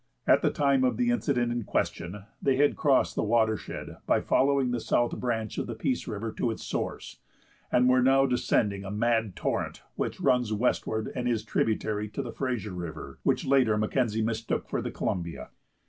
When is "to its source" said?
6.37-7.19